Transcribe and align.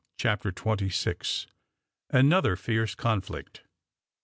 CHAPTER 0.17 0.51
TWENTY 0.51 0.89
SIX. 0.89 1.45
ANOTHER 2.09 2.55
FIERCE 2.55 2.95
CONFLICT. 2.95 3.61